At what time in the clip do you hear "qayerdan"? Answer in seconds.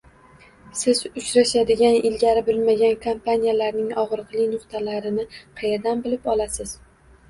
5.63-6.07